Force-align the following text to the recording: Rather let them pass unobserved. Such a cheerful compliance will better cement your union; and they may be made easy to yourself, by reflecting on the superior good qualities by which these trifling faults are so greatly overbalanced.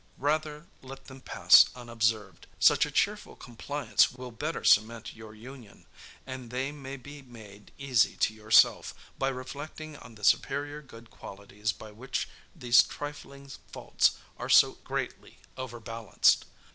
Rather 0.17 0.65
let 0.81 1.05
them 1.05 1.21
pass 1.21 1.65
unobserved. 1.75 2.47
Such 2.57 2.87
a 2.87 2.91
cheerful 2.91 3.35
compliance 3.35 4.11
will 4.11 4.31
better 4.31 4.63
cement 4.63 5.13
your 5.15 5.35
union; 5.35 5.85
and 6.25 6.49
they 6.49 6.71
may 6.71 6.97
be 6.97 7.21
made 7.21 7.71
easy 7.77 8.15
to 8.17 8.33
yourself, 8.33 8.95
by 9.19 9.29
reflecting 9.29 9.95
on 9.97 10.15
the 10.15 10.23
superior 10.23 10.81
good 10.81 11.11
qualities 11.11 11.71
by 11.71 11.91
which 11.91 12.27
these 12.55 12.81
trifling 12.81 13.51
faults 13.71 14.17
are 14.39 14.49
so 14.49 14.79
greatly 14.83 15.37
overbalanced. 15.55 16.45